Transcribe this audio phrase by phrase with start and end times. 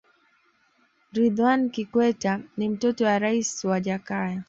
[1.15, 4.39] ridhwan kikwete ni mtoto wa raisi wa jakaya